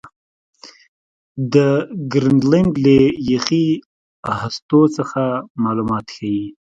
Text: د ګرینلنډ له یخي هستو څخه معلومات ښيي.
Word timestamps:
د 1.53 1.55
ګرینلنډ 2.11 2.73
له 2.83 2.95
یخي 3.31 3.67
هستو 4.39 4.79
څخه 4.97 5.21
معلومات 5.63 6.05
ښيي. 6.15 6.41